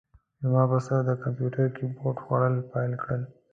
زما 0.41 0.63
پسه 0.71 0.95
د 1.07 1.09
کمپیوتر 1.23 1.65
کیبورډ 1.75 2.17
خوړل 2.23 2.55
پیل 2.71 2.91
کړل. 3.01 3.21